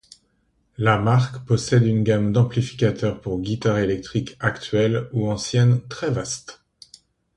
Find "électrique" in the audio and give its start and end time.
3.77-4.35